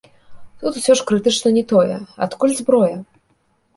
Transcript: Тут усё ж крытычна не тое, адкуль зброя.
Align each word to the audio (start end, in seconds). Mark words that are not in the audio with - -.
Тут 0.61 0.79
усё 0.81 0.95
ж 1.01 1.05
крытычна 1.11 1.53
не 1.57 1.63
тое, 1.75 1.97
адкуль 2.27 2.57
зброя. 2.63 2.93